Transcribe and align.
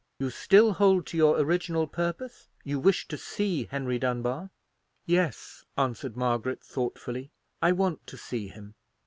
You 0.17 0.31
still 0.31 0.73
hold 0.73 1.05
to 1.05 1.17
your 1.17 1.37
original 1.39 1.85
purpose? 1.85 2.49
You 2.63 2.79
wish 2.79 3.07
to 3.07 3.19
see 3.19 3.65
Henry 3.65 3.99
Dunbar?" 3.99 4.49
"Yes," 5.05 5.63
answered 5.77 6.17
Margaret, 6.17 6.63
thoughtfully; 6.63 7.29
"I 7.61 7.71
want 7.73 8.07
to 8.07 8.17
see 8.17 8.47
him. 8.47 8.73